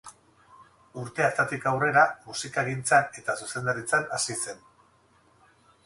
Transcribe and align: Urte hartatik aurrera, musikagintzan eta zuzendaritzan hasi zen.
Urte 1.01 1.25
hartatik 1.25 1.67
aurrera, 1.73 2.07
musikagintzan 2.31 3.23
eta 3.23 3.39
zuzendaritzan 3.45 4.11
hasi 4.19 4.41
zen. 4.41 4.69